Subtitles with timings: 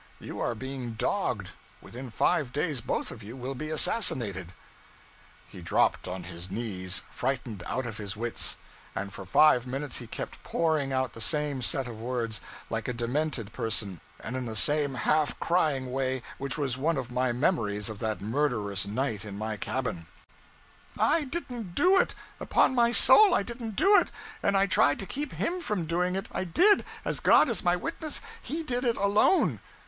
[0.19, 4.51] You are being dogged: within five days both of you will be assassinated.'
[5.47, 8.57] He dropped on his knees, frightened out of his wits;
[8.95, 12.93] and for five minutes he kept pouring out the same set of words, like a
[12.93, 17.87] demented person, and in the same half crying way which was one of my memories
[17.87, 20.07] of that murderous night in my cabin
[20.97, 24.09] 'I didn't do it; upon my soul I didn't do it;
[24.41, 27.75] and I tried to keep _him _from doing it; I did, as God is my
[27.75, 28.19] witness.
[28.41, 29.59] He did it alone.'